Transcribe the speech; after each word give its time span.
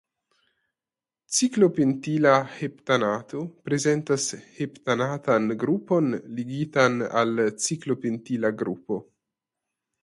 Ciklopentila 1.39 2.31
heptanato 2.53 3.41
prezentas 3.69 4.27
heptanatan 4.57 5.47
grupon 5.67 6.09
ligitan 6.41 6.99
al 7.23 7.47
ciklopentila 7.69 8.55
grupo. 8.65 9.01